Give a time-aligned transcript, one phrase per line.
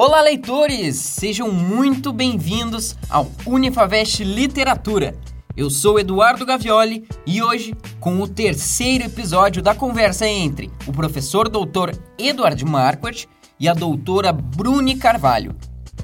[0.00, 0.94] Olá, leitores!
[0.94, 5.18] Sejam muito bem-vindos ao Unifavest Literatura.
[5.56, 11.48] Eu sou Eduardo Gavioli e hoje, com o terceiro episódio da conversa entre o professor
[11.48, 15.56] doutor Eduardo Marquardt e a doutora Bruni Carvalho.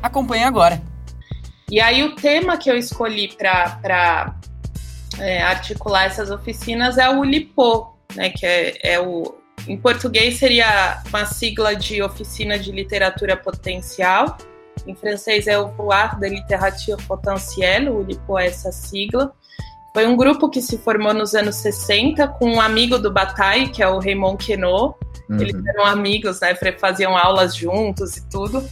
[0.03, 0.83] Acompanhe agora.
[1.71, 4.35] E aí, o tema que eu escolhi para
[5.21, 9.37] é, articular essas oficinas é o LIPO, né, que é, é o
[9.67, 14.37] em português seria uma sigla de Oficina de Literatura Potencial.
[14.87, 19.33] Em francês é o Voir de Littérature Potentielle, o LIPO é essa sigla.
[19.95, 23.83] Foi um grupo que se formou nos anos 60 com um amigo do Bataille, que
[23.83, 24.99] é o Raymond Queneau.
[25.31, 25.41] Uhum.
[25.41, 26.55] Eles eram amigos, né?
[26.79, 28.69] Faziam aulas juntos e tudo.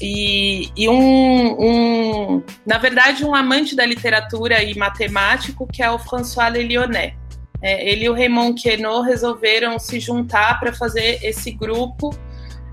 [0.00, 5.98] E, e um, um, na verdade, um amante da literatura e matemático, que é o
[5.98, 7.16] François Lelionet
[7.62, 12.10] é, ele e o Raymond Queneau resolveram se juntar para fazer esse grupo.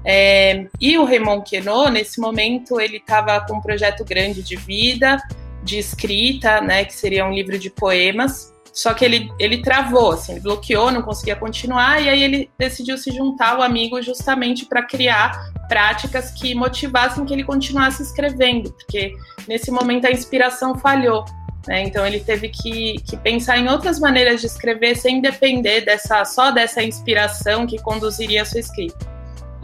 [0.03, 5.17] É, e o Raymond Queneau, nesse momento, ele estava com um projeto grande de vida,
[5.63, 8.53] de escrita, né, que seria um livro de poemas.
[8.73, 12.97] Só que ele, ele travou, assim, ele bloqueou, não conseguia continuar, e aí ele decidiu
[12.97, 19.13] se juntar ao amigo justamente para criar práticas que motivassem que ele continuasse escrevendo, porque
[19.47, 21.25] nesse momento a inspiração falhou.
[21.67, 21.83] Né?
[21.83, 26.51] Então ele teve que, que, pensar em outras maneiras de escrever sem depender dessa só
[26.51, 29.07] dessa inspiração que conduziria a sua escrita.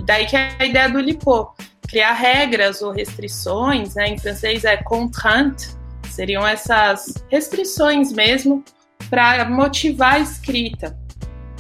[0.04, 1.56] Daí que é a ideia do Lipo,
[1.88, 4.10] criar regras ou restrições, né?
[4.10, 5.68] em francês é contrainte,
[6.10, 8.64] seriam essas restrições mesmo
[9.10, 10.98] para motivar a escrita.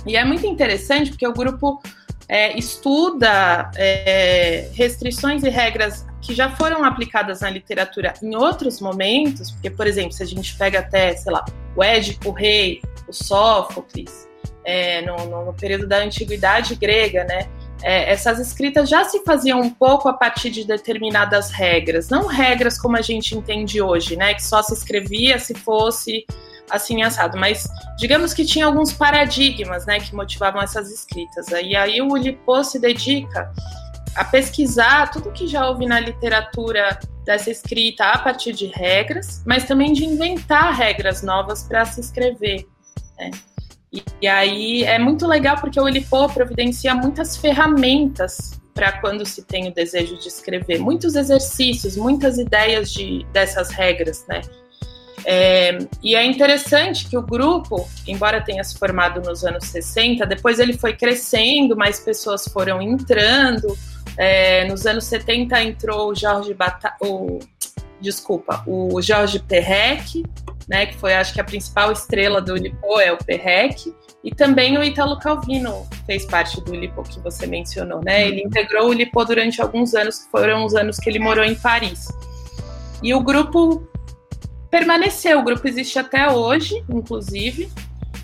[0.05, 1.81] E é muito interessante porque o grupo
[2.27, 9.51] é, estuda é, restrições e regras que já foram aplicadas na literatura em outros momentos,
[9.51, 11.45] porque, por exemplo, se a gente pega até, sei lá,
[11.75, 14.27] o Édipo, o Rei, o Sófocles,
[14.63, 17.47] é, no, no, no, período da antiguidade grega, né?
[17.83, 22.79] É, essas escritas já se faziam um pouco a partir de determinadas regras, não regras
[22.79, 24.33] como a gente entende hoje, né?
[24.33, 26.25] Que só se escrevia se fosse
[26.69, 31.47] assim assado, mas digamos que tinha alguns paradigmas, né, que motivavam essas escritas.
[31.49, 33.51] E aí o Ulipo se dedica
[34.15, 39.65] a pesquisar tudo que já houve na literatura dessa escrita a partir de regras, mas
[39.65, 42.65] também de inventar regras novas para se escrever.
[43.17, 43.31] Né?
[43.91, 49.43] E, e, aí é muito legal porque o Ulipo providencia muitas ferramentas para quando se
[49.43, 54.41] tem o desejo de escrever, muitos exercícios, muitas ideias de, dessas regras, né?
[55.27, 60.59] É, e é interessante que o grupo, embora tenha se formado nos anos 60, depois
[60.59, 63.75] ele foi crescendo, mais pessoas foram entrando.
[64.17, 67.39] É, nos anos 70 entrou o Jorge Bata o
[67.99, 70.23] desculpa, o Jorge Perrec,
[70.67, 73.93] né, que foi acho que a principal estrela do Lipo é o Perrec,
[74.23, 78.27] e também o Italo Calvino fez parte do Lipo que você mencionou, né?
[78.27, 81.53] Ele integrou o Lipo durante alguns anos, que foram os anos que ele morou em
[81.53, 82.07] Paris.
[83.03, 83.87] E o grupo
[84.71, 85.39] permaneceu.
[85.39, 87.71] O grupo existe até hoje, inclusive,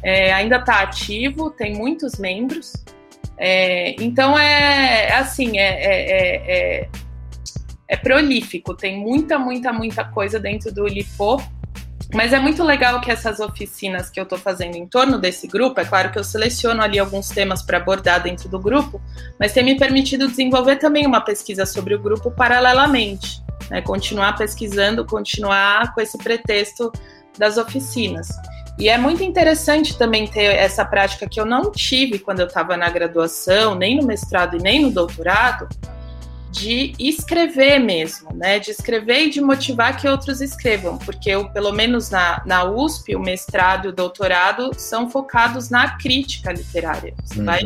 [0.01, 2.73] é, ainda está ativo, tem muitos membros.
[3.41, 6.89] É, então é, é assim, é, é, é,
[7.87, 11.41] é, prolífico, tem muita, muita, muita coisa dentro do Lipo.
[12.13, 15.79] Mas é muito legal que essas oficinas que eu estou fazendo em torno desse grupo,
[15.79, 19.01] é claro que eu seleciono ali alguns temas para abordar dentro do grupo,
[19.39, 23.41] mas tem me permitido desenvolver também uma pesquisa sobre o grupo paralelamente
[23.71, 26.91] né, continuar pesquisando, continuar com esse pretexto
[27.37, 28.29] das oficinas.
[28.81, 32.75] E é muito interessante também ter essa prática que eu não tive quando eu estava
[32.75, 35.69] na graduação, nem no mestrado e nem no doutorado,
[36.49, 38.57] de escrever mesmo, né?
[38.57, 43.15] De escrever e de motivar que outros escrevam, porque eu, pelo menos na, na USP,
[43.15, 47.13] o mestrado e o doutorado são focados na crítica literária.
[47.23, 47.45] Você uhum.
[47.45, 47.59] vai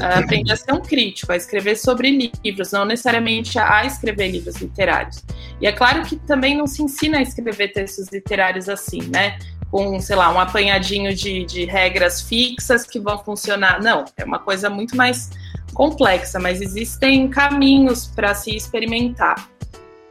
[0.00, 5.24] aprender a ser um crítico, a escrever sobre livros, não necessariamente a escrever livros literários.
[5.60, 9.38] E é claro que também não se ensina a escrever textos literários assim, né?
[9.70, 13.80] Com, sei lá, um apanhadinho de, de regras fixas que vão funcionar.
[13.80, 15.30] Não, é uma coisa muito mais
[15.72, 19.48] complexa, mas existem caminhos para se experimentar.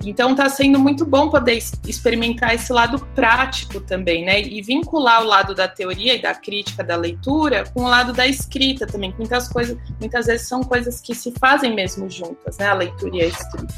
[0.04, 4.42] Então está sendo muito bom poder experimentar esse lado prático também, né?
[4.42, 8.26] E vincular o lado da teoria e da crítica da leitura com o lado da
[8.26, 9.14] escrita também.
[9.18, 12.68] Muitas coisas, muitas vezes são coisas que se fazem mesmo juntas, né?
[12.68, 13.76] A leitura e a escrita.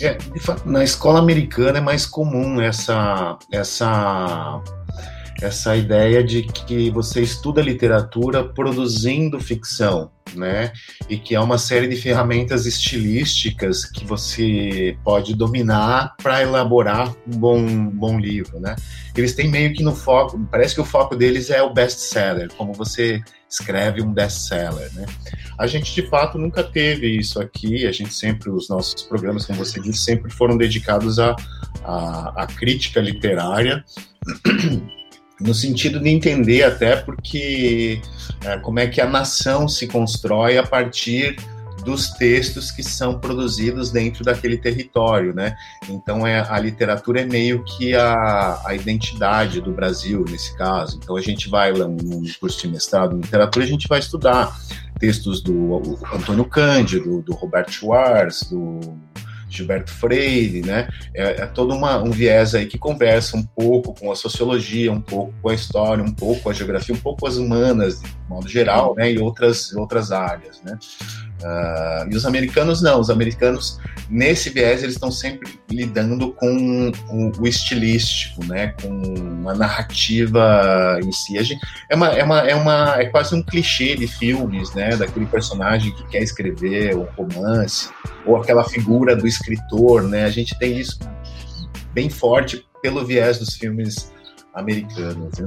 [0.00, 4.60] É, fato, na escola americana é mais comum essa essa
[5.42, 10.72] essa ideia de que você estuda literatura produzindo ficção, né?
[11.08, 17.38] E que há uma série de ferramentas estilísticas que você pode dominar para elaborar um
[17.38, 18.76] bom, um bom livro, né?
[19.16, 22.72] Eles têm meio que no foco, parece que o foco deles é o best-seller, como
[22.72, 25.06] você escreve um best-seller, né?
[25.58, 29.64] A gente, de fato, nunca teve isso aqui, a gente sempre, os nossos programas, como
[29.64, 31.36] você disse, sempre foram dedicados à,
[31.84, 33.84] à, à crítica literária,
[35.40, 38.00] no sentido de entender até porque
[38.44, 41.36] é, como é que a nação se constrói a partir
[41.84, 45.54] dos textos que são produzidos dentro daquele território, né?
[45.88, 50.98] Então é a literatura é meio que a, a identidade do Brasil nesse caso.
[51.02, 54.56] Então a gente vai lá no curso de mestrado em literatura, a gente vai estudar
[54.98, 58.80] textos do Antônio Cândido, do Roberto Schwartz, do
[59.56, 60.88] Gilberto Freire, né?
[61.14, 65.00] É, é todo uma, um viés aí que conversa um pouco com a sociologia, um
[65.00, 68.08] pouco com a história, um pouco com a geografia, um pouco com as humanas, de
[68.28, 69.12] modo geral, né?
[69.12, 70.78] E outras, outras áreas, né?
[71.44, 77.32] Uh, e os americanos não, os americanos nesse viés eles estão sempre lidando com o,
[77.38, 81.36] o, estilístico, né, com a narrativa em si.
[81.90, 85.92] É uma, é uma, é uma, é quase um clichê de filmes, né, daquele personagem
[85.92, 87.90] que quer escrever um romance
[88.24, 90.24] ou aquela figura do escritor, né.
[90.24, 90.98] A gente tem isso
[91.92, 94.13] bem forte pelo viés dos filmes
[94.54, 95.38] americanos.
[95.38, 95.46] Né?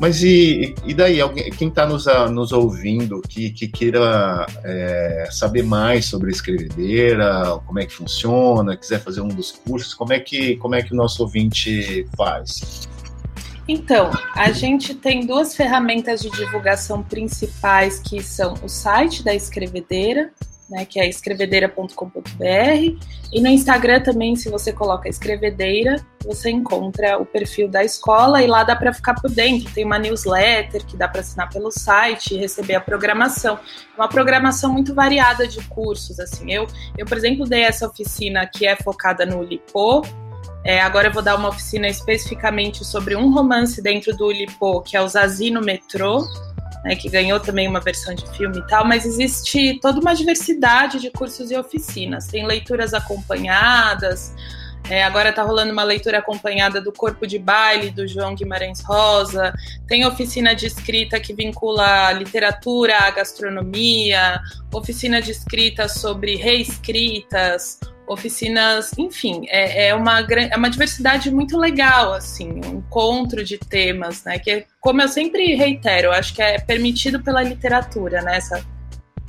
[0.00, 5.64] Mas e, e daí, alguém, quem está nos, nos ouvindo que, que queira é, saber
[5.64, 10.20] mais sobre a escrevedeira, como é que funciona, quiser fazer um dos cursos, como é
[10.20, 12.88] que, como é que o nosso ouvinte faz?
[13.66, 20.30] Então, a gente tem duas ferramentas de divulgação principais que são o site da escrevedeira,
[20.68, 23.06] né, que é escrevedeira.com.br.
[23.32, 28.46] E no Instagram também, se você coloca escrevedeira, você encontra o perfil da escola e
[28.46, 29.72] lá dá para ficar por dentro.
[29.72, 33.58] Tem uma newsletter que dá para assinar pelo site e receber a programação.
[33.96, 36.20] Uma programação muito variada de cursos.
[36.20, 36.66] Assim, eu,
[36.96, 40.02] eu por exemplo, dei essa oficina que é focada no Lipô.
[40.64, 44.96] É, agora eu vou dar uma oficina especificamente sobre um romance dentro do Lipô, que
[44.96, 46.26] é o Zazi no Metrô,
[46.84, 51.00] né, que ganhou também uma versão de filme e tal, mas existe toda uma diversidade
[51.00, 52.26] de cursos e oficinas.
[52.26, 54.34] Tem leituras acompanhadas,
[54.90, 59.52] é, agora está rolando uma leitura acompanhada do Corpo de Baile, do João Guimarães Rosa.
[59.86, 64.40] Tem oficina de escrita que vincula a literatura à gastronomia,
[64.72, 72.12] oficina de escrita sobre reescritas, oficinas, enfim, é, é, uma, é uma diversidade muito legal,
[72.12, 74.38] assim, um encontro de temas, né?
[74.38, 78.36] Que, como eu sempre reitero, acho que é permitido pela literatura, né?
[78.36, 78.64] Essa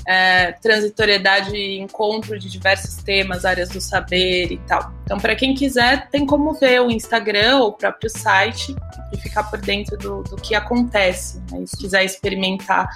[0.10, 4.92] é, transitoriedade e encontro de diversos temas, áreas do saber e tal.
[5.04, 8.76] Então, para quem quiser, tem como ver o Instagram ou o próprio site
[9.14, 11.64] e ficar por dentro do, do que acontece, né?
[11.66, 12.90] se quiser experimentar.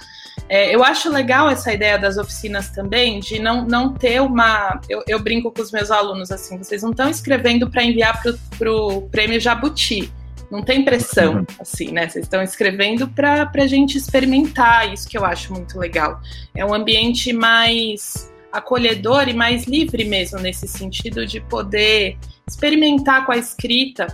[0.50, 4.80] É, eu acho legal essa ideia das oficinas também, de não, não ter uma.
[4.90, 8.22] Eu, eu brinco com os meus alunos assim: vocês não estão escrevendo para enviar
[8.58, 10.12] para o prêmio Jabuti
[10.54, 11.46] não tem pressão, uhum.
[11.60, 12.08] assim, né?
[12.08, 16.22] Vocês estão escrevendo para a gente experimentar, isso que eu acho muito legal.
[16.54, 23.32] É um ambiente mais acolhedor e mais livre mesmo, nesse sentido de poder experimentar com
[23.32, 24.06] a escrita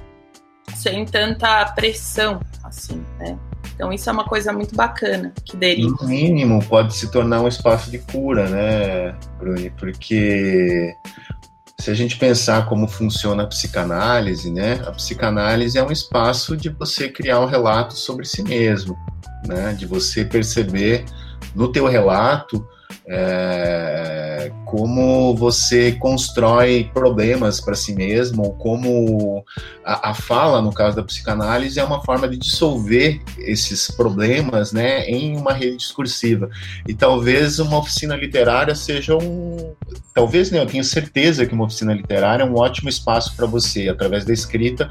[0.75, 3.37] sem tanta pressão, assim, né?
[3.79, 5.95] Então isso é uma coisa muito bacana que deriva.
[6.01, 9.69] No mínimo, pode se tornar um espaço de cura, né, Bruni?
[9.69, 10.93] Porque
[11.79, 16.67] se a gente pensar como funciona a psicanálise, né, a psicanálise é um espaço de
[16.67, 18.97] você criar um relato sobre si mesmo,
[19.47, 21.05] né, de você perceber
[21.55, 22.67] no teu relato
[23.07, 29.43] é, como você constrói problemas para si mesmo, como
[29.83, 35.05] a, a, fala, no caso da psicanálise, é uma forma de dissolver esses problemas né,
[35.05, 36.49] em uma rede discursiva.
[36.87, 39.73] E talvez uma oficina literária seja um.
[40.13, 43.89] Talvez, né, eu tenho certeza que uma oficina literária é um ótimo espaço para você,
[43.89, 44.89] através da escrita,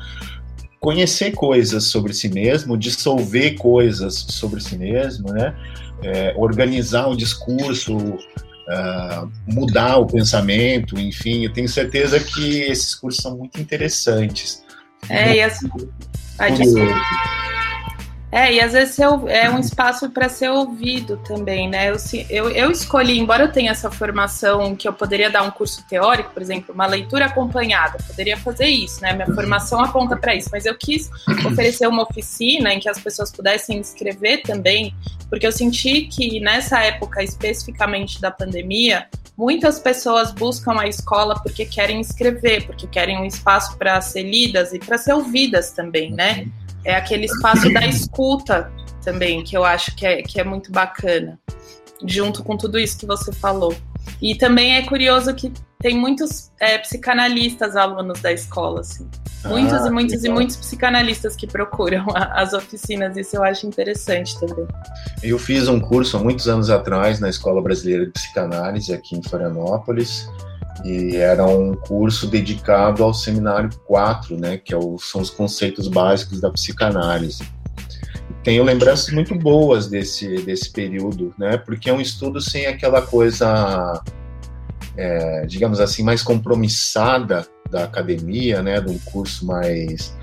[0.81, 5.55] conhecer coisas sobre si mesmo, dissolver coisas sobre si mesmo, né?
[6.03, 13.23] é, organizar o discurso, uh, mudar o pensamento, enfim, eu tenho certeza que esses cursos
[13.23, 14.65] são muito interessantes.
[15.09, 15.69] É, e assim.
[18.31, 21.91] É, e às vezes é um espaço para ser ouvido também, né?
[21.91, 21.97] Eu,
[22.29, 26.31] eu, eu, escolhi, embora eu tenha essa formação que eu poderia dar um curso teórico,
[26.35, 29.15] por exemplo, uma leitura acompanhada, poderia fazer isso, né?
[29.15, 31.11] Minha formação aponta para isso, mas eu quis
[31.47, 34.95] oferecer uma oficina em que as pessoas pudessem escrever também,
[35.31, 39.07] porque eu senti que nessa época, especificamente da pandemia,
[39.39, 44.75] muitas pessoas buscam a escola porque querem escrever, porque querem um espaço para ser lidas
[44.75, 46.47] e para ser ouvidas também, né?
[46.89, 48.73] É aquele espaço da escuta
[49.05, 51.39] também, que eu acho que é, que é muito bacana,
[52.07, 53.77] junto com tudo isso que você falou.
[54.23, 59.07] E também é curioso que tem muitos é, psicanalistas alunos da escola, assim.
[59.45, 64.41] Muitos ah, e muitos e muitos psicanalistas que procuram as oficinas, isso eu acho interessante
[64.41, 64.67] também.
[65.23, 69.23] Eu fiz um curso há muitos anos atrás na Escola Brasileira de Psicanálise aqui em
[69.23, 70.27] Florianópolis,
[70.85, 76.41] e era um curso dedicado ao seminário 4, né, que é são os conceitos básicos
[76.41, 77.43] da psicanálise.
[78.45, 84.03] Tenho lembranças muito boas desse, desse período, né, porque é um estudo sem aquela coisa,
[84.97, 90.17] é, digamos assim, mais compromissada da academia, né, de um curso mais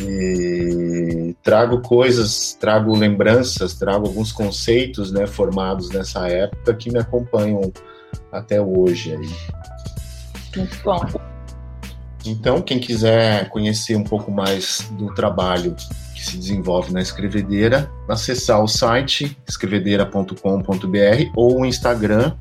[0.00, 7.70] e trago coisas, trago lembranças, trago alguns conceitos, né, formados nessa época que me acompanham
[8.30, 9.71] até hoje aí.
[10.56, 11.06] Muito bom.
[12.24, 15.74] Então, quem quiser conhecer um pouco mais do trabalho
[16.14, 22.36] que se desenvolve na Escrevedeira, acessar o site escrevedeira.com.br ou o Instagram,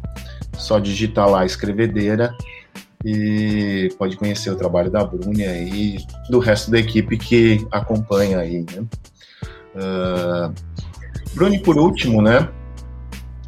[0.56, 2.36] só digitar lá Escrevedeira
[3.04, 5.98] e pode conhecer o trabalho da Bruna e
[6.30, 8.86] do resto da equipe que acompanha aí, né?
[9.74, 10.54] Uh,
[11.34, 12.48] Bruni, por último, né?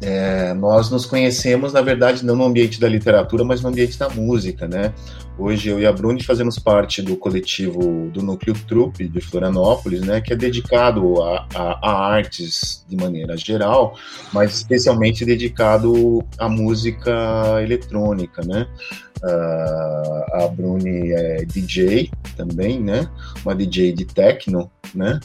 [0.06, 4.06] É, nós nos conhecemos, na verdade, não no ambiente da literatura, mas no ambiente da
[4.10, 4.92] música, né?
[5.38, 10.20] Hoje eu e a Bruni fazemos parte do coletivo do Núcleo Trupe de Florianópolis, né?
[10.20, 13.96] Que é dedicado a, a, a artes de maneira geral,
[14.30, 18.66] mas especialmente dedicado à música eletrônica, né?
[19.22, 23.08] Uh, a Bruni é DJ também, né?
[23.42, 25.18] Uma DJ de techno, né?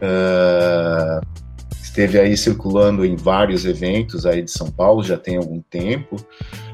[0.00, 1.51] Uh,
[1.82, 6.16] esteve aí circulando em vários eventos aí de São Paulo já tem algum tempo.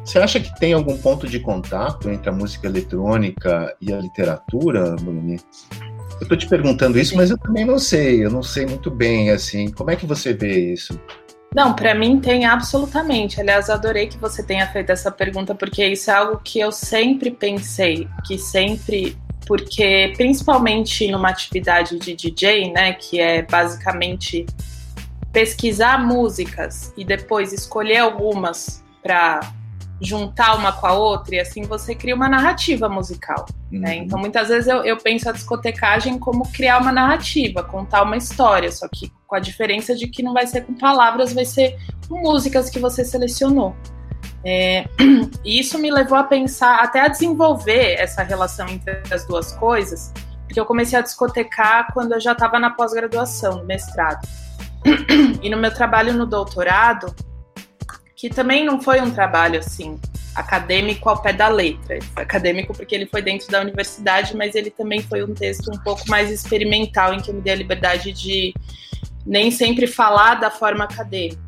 [0.04, 4.96] Você acha que tem algum ponto de contato entre a música eletrônica e a literatura,
[4.96, 5.40] Bruni?
[6.20, 9.30] Eu estou te perguntando isso, mas eu também não sei, eu não sei muito bem,
[9.30, 10.98] assim, como é que você vê isso?
[11.54, 13.40] Não, para mim tem absolutamente.
[13.40, 17.30] Aliás, adorei que você tenha feito essa pergunta, porque isso é algo que eu sempre
[17.30, 19.16] pensei, que sempre.
[19.46, 24.44] Porque, principalmente numa atividade de DJ, né, que é basicamente
[25.38, 29.38] pesquisar músicas e depois escolher algumas para
[30.00, 33.46] juntar uma com a outra e assim você cria uma narrativa musical.
[33.70, 33.78] Né?
[33.78, 33.80] Uhum.
[33.80, 33.96] Né?
[33.98, 38.72] Então muitas vezes eu, eu, penso a discotecagem como criar uma narrativa, contar uma história,
[38.72, 41.78] só que com a diferença de que não vai ser com palavras, vai ser
[42.08, 43.76] com músicas que você selecionou.
[44.44, 44.86] É,
[45.44, 50.12] e isso me levou a pensar, até a desenvolver essa relação entre as duas coisas,
[50.46, 54.26] porque eu comecei a discotecar quando eu já estava na pós-graduação, no mestrado.
[55.42, 57.14] E no meu trabalho no doutorado,
[58.14, 59.98] que também não foi um trabalho assim
[60.34, 61.98] acadêmico ao pé da letra.
[62.16, 66.08] Acadêmico porque ele foi dentro da universidade, mas ele também foi um texto um pouco
[66.08, 68.54] mais experimental, em que eu me dei a liberdade de
[69.26, 71.40] nem sempre falar da forma acadêmica.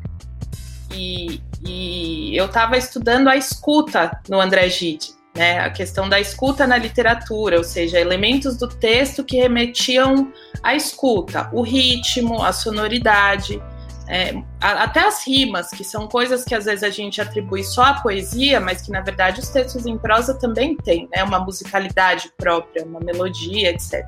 [0.93, 5.59] E, e eu estava estudando a escuta no André Gide né?
[5.59, 11.49] A questão da escuta na literatura, ou seja, elementos do texto que remetiam à escuta,
[11.53, 13.61] o ritmo, a sonoridade,
[14.07, 17.93] é, até as rimas, que são coisas que às vezes a gente atribui só à
[17.93, 21.23] poesia, mas que na verdade os textos em prosa também têm, né?
[21.23, 24.03] Uma musicalidade própria, uma melodia, etc.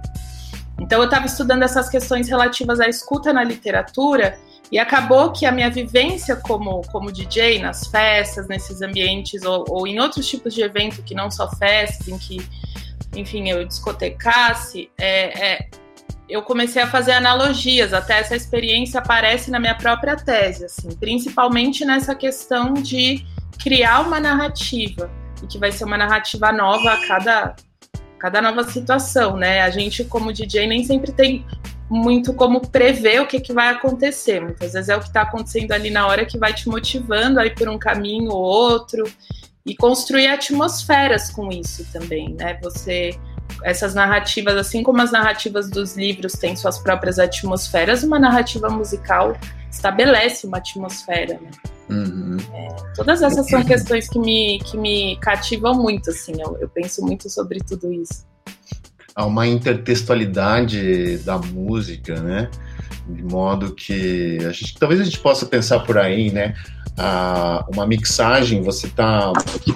[0.80, 4.38] Então eu estava estudando essas questões relativas à escuta na literatura
[4.74, 9.86] e acabou que a minha vivência como, como DJ nas festas, nesses ambientes, ou, ou
[9.86, 12.42] em outros tipos de evento que não só festas, em que,
[13.16, 15.70] enfim, eu discotecasse, é, é,
[16.28, 21.86] eu comecei a fazer analogias, até essa experiência aparece na minha própria tese, assim, principalmente
[21.86, 23.24] nessa questão de
[23.62, 25.08] criar uma narrativa,
[25.44, 27.56] e que vai ser uma narrativa nova a cada,
[28.18, 29.62] cada nova situação, né?
[29.62, 31.46] A gente, como DJ, nem sempre tem
[31.90, 34.42] muito como prever o que, que vai acontecer.
[34.42, 37.46] Muitas vezes é o que está acontecendo ali na hora que vai te motivando a
[37.46, 39.04] ir por um caminho ou outro
[39.66, 42.60] e construir atmosferas com isso também, né?
[42.62, 43.18] Você
[43.64, 49.38] essas narrativas, assim como as narrativas dos livros têm suas próprias atmosferas, uma narrativa musical
[49.70, 51.52] estabelece uma atmosfera, né?
[51.90, 52.38] Uhum.
[52.54, 57.06] É, todas essas são questões que me, que me cativam muito, assim, eu, eu penso
[57.06, 58.26] muito sobre tudo isso
[59.16, 62.50] a uma intertextualidade da música, né?
[63.08, 66.56] De modo que a gente, talvez a gente possa pensar por aí, né?
[66.98, 69.32] A, uma mixagem, você está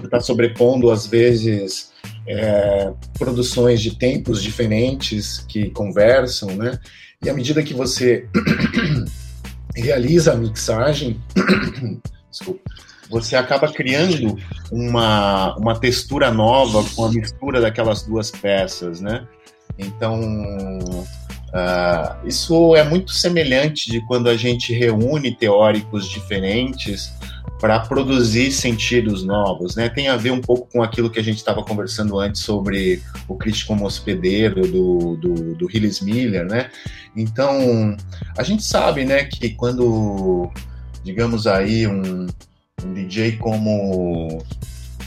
[0.09, 1.91] tá sobrepondo às vezes
[2.27, 6.79] é, produções de tempos diferentes que conversam, né?
[7.23, 8.27] E à medida que você
[9.75, 11.19] realiza a mixagem,
[12.29, 12.66] desculpa,
[13.09, 14.37] você acaba criando
[14.71, 19.27] uma, uma textura nova com a mistura daquelas duas peças, né?
[19.77, 20.19] Então,
[21.47, 27.13] Uh, isso é muito semelhante de quando a gente reúne teóricos diferentes
[27.59, 29.89] para produzir sentidos novos, né?
[29.89, 33.35] Tem a ver um pouco com aquilo que a gente estava conversando antes sobre o
[33.35, 36.69] crítico como hospedeiro do, do, do Hillis Miller, né?
[37.15, 37.95] Então,
[38.37, 40.51] a gente sabe, né, que quando,
[41.03, 42.27] digamos aí, um,
[42.83, 44.43] um DJ como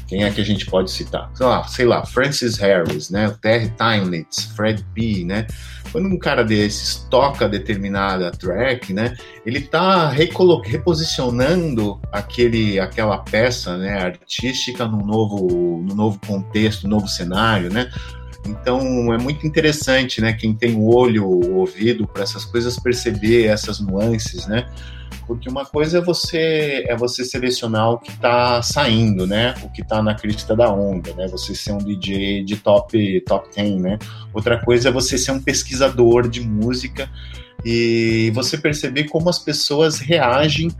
[0.09, 1.31] quem é que a gente pode citar?
[1.35, 3.33] Sei lá, sei lá Francis Harris, né?
[3.41, 5.47] Terry Timelitz, Fred P, né?
[5.93, 9.15] Quando um cara desses toca determinada track, né?
[9.47, 14.03] Ele tá reposicionando aquele, aquela peça, né?
[14.03, 17.89] Artística num novo, num novo contexto, num novo cenário, né?
[18.45, 20.33] Então é muito interessante, né?
[20.33, 24.67] Quem tem o olho, o ouvido para essas coisas perceber essas nuances, né?
[25.27, 29.55] Porque uma coisa é você é você selecionar o que está saindo, né?
[29.63, 31.29] O que está na crista da onda, né?
[31.29, 33.99] Você ser um DJ de top top 10, né?
[34.33, 37.09] Outra coisa é você ser um pesquisador de música
[37.65, 40.71] e você perceber como as pessoas reagem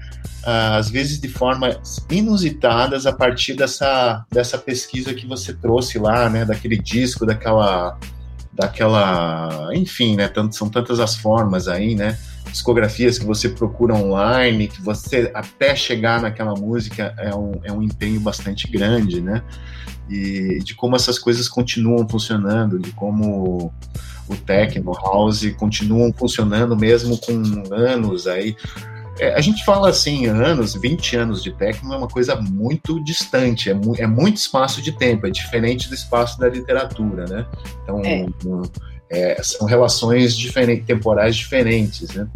[0.45, 6.29] ah, às vezes de formas inusitadas a partir dessa dessa pesquisa que você trouxe lá,
[6.31, 6.45] né?
[6.45, 7.99] Daquele disco, daquela
[8.53, 10.29] daquela, enfim, né?
[10.29, 12.19] Tanto, são tantas as formas aí, né?
[12.51, 17.83] Discografias que você procura online, que você até chegar naquela música é um, é um
[17.83, 19.43] empenho bastante grande, né?
[20.09, 23.73] E de como essas coisas continuam funcionando, de como
[24.29, 27.43] o techno, house continuam funcionando mesmo com
[27.73, 28.57] anos aí.
[29.19, 33.69] É, a gente fala assim, anos, 20 anos de techno é uma coisa muito distante,
[33.69, 37.47] é, mu é muito espaço de tempo, é diferente do espaço da literatura, né?
[37.83, 38.27] Então, é.
[38.47, 38.63] Um,
[39.11, 42.27] é, são relações diferentes, temporais diferentes, né?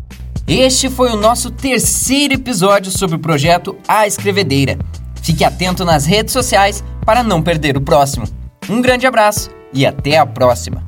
[0.47, 4.77] Este foi o nosso terceiro episódio sobre o projeto A Escrevedeira.
[5.23, 8.29] Fique atento nas redes sociais para não perder o próximo.
[8.69, 10.85] Um grande abraço e até a próxima.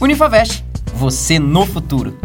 [0.00, 2.18] Unifavest, você no futuro.